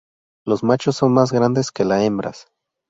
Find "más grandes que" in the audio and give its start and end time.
1.13-1.85